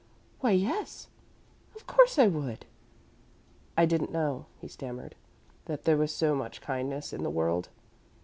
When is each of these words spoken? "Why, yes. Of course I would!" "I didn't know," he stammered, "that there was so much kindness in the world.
"Why, 0.39 0.49
yes. 0.49 1.09
Of 1.75 1.85
course 1.85 2.17
I 2.17 2.25
would!" 2.25 2.65
"I 3.77 3.85
didn't 3.85 4.11
know," 4.11 4.47
he 4.59 4.67
stammered, 4.67 5.13
"that 5.65 5.83
there 5.83 5.95
was 5.95 6.11
so 6.11 6.33
much 6.33 6.59
kindness 6.59 7.13
in 7.13 7.21
the 7.21 7.29
world. 7.29 7.69